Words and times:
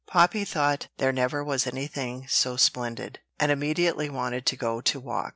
Poppy 0.07 0.45
thought 0.45 0.87
there 0.97 1.11
never 1.11 1.43
was 1.43 1.67
any 1.67 1.85
thing 1.85 2.25
so 2.27 2.55
splendid, 2.57 3.19
and 3.39 3.51
immediately 3.51 4.09
wanted 4.09 4.47
to 4.47 4.55
go 4.57 4.81
to 4.81 4.99
walk. 4.99 5.29